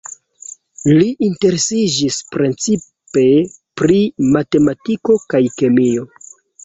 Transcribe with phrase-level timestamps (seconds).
[0.99, 3.27] Li interesiĝis precipe
[3.83, 4.01] pri
[4.33, 6.09] matematiko kaj kemio.